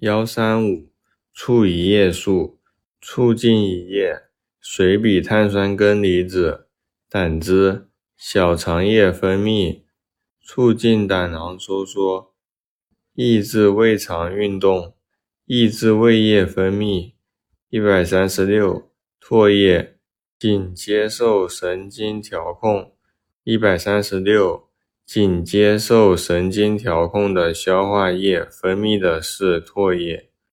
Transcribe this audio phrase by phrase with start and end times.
[0.00, 0.90] 幺三五
[1.32, 2.58] 促一叶素，
[3.00, 4.24] 促进一叶
[4.60, 6.66] 水比碳酸根离子
[7.08, 9.84] 胆汁小肠液分泌，
[10.42, 12.34] 促进胆囊收缩，
[13.14, 14.94] 抑制胃肠运动，
[15.46, 17.14] 抑制胃液分泌。
[17.70, 19.96] 一百三十六，唾液
[20.38, 22.92] 仅接受神经调控。
[23.44, 24.68] 一百三十六，
[25.06, 30.30] 仅接受神经调控的消化液分泌的是唾液。